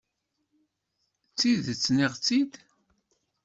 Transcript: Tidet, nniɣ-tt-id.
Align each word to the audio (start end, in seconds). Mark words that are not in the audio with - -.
Tidet, 1.37 1.83
nniɣ-tt-id. 1.89 2.51